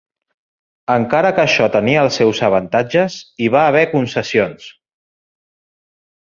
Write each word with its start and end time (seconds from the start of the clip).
Encara 0.93 1.31
que 1.39 1.43
això 1.43 1.67
tenia 1.75 1.99
els 2.07 2.17
seus 2.21 2.41
avantatges, 2.49 3.19
hi 3.45 3.53
va 3.59 3.63
haver 3.69 3.87
concessions. 3.95 4.69